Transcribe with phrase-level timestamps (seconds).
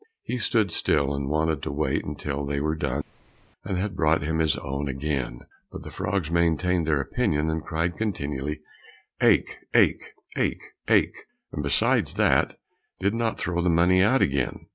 [0.23, 3.03] He stood still and wanted to wait until they were done
[3.63, 7.95] and had brought him his own again, but the frogs maintained their opinion and cried
[7.95, 8.61] continually,
[9.21, 11.15] "aik, aik, aik, aik,"
[11.51, 12.57] and besides that,
[12.99, 14.65] did not throw the money out again.